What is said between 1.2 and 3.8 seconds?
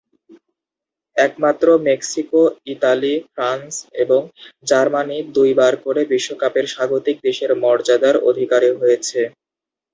একমাত্র Mexico, Italy, France